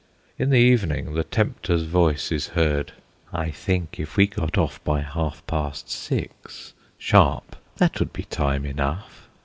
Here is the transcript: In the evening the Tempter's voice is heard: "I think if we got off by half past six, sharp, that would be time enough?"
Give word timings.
In 0.39 0.49
the 0.49 0.57
evening 0.57 1.13
the 1.13 1.23
Tempter's 1.23 1.83
voice 1.83 2.31
is 2.31 2.47
heard: 2.57 2.93
"I 3.31 3.51
think 3.51 3.99
if 3.99 4.17
we 4.17 4.25
got 4.25 4.57
off 4.57 4.83
by 4.83 5.01
half 5.01 5.45
past 5.45 5.91
six, 5.91 6.73
sharp, 6.97 7.55
that 7.77 7.99
would 7.99 8.11
be 8.11 8.23
time 8.23 8.65
enough?" 8.65 9.29